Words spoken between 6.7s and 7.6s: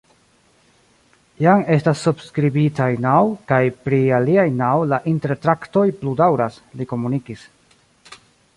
li komunikis.